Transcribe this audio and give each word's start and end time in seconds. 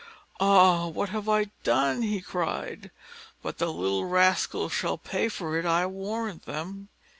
"Ah! 0.39 0.87
what 0.87 1.09
have 1.09 1.29
I 1.29 1.51
done?" 1.63 2.01
he 2.01 2.21
cried; 2.21 2.89
"but 3.43 3.59
the 3.59 3.71
little 3.71 4.05
rascals 4.05 4.73
shall 4.73 4.97
pay 4.97 5.29
for 5.29 5.59
it, 5.59 5.63
I 5.67 5.85
warrant 5.85 6.45
them." 6.45 6.89